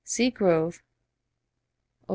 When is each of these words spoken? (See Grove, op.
(See 0.03 0.31
Grove, 0.31 0.81
op. 2.07 2.09